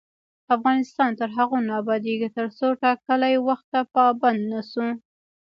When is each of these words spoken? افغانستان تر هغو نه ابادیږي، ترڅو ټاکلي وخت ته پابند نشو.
افغانستان 0.55 1.09
تر 1.19 1.29
هغو 1.37 1.57
نه 1.67 1.73
ابادیږي، 1.81 2.29
ترڅو 2.37 2.67
ټاکلي 2.83 3.33
وخت 3.47 3.65
ته 3.73 3.79
پابند 3.93 4.41
نشو. 4.51 4.87